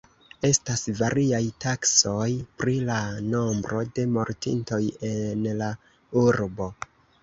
[0.47, 2.25] Estas variaj taksoj
[2.63, 2.97] pri la
[3.29, 4.85] nombro de mortintoj
[5.15, 5.75] en la
[6.29, 6.75] urbo.